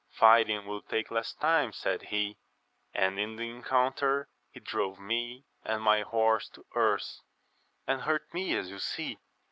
Fighting 0.09 0.65
will 0.65 0.81
take 0.81 1.11
less 1.11 1.31
time, 1.35 1.71
said 1.71 2.01
he, 2.05 2.39
and 2.91 3.19
in 3.19 3.35
the 3.35 3.47
encounter 3.51 4.27
he 4.49 4.59
drove 4.59 4.99
me 4.99 5.45
and 5.63 5.83
my 5.83 6.01
horse 6.01 6.49
to 6.55 6.65
earth, 6.73 7.19
and 7.85 8.01
hurt 8.01 8.23
me 8.33 8.55
as 8.55 8.71
you 8.71 8.79
see. 8.79 9.19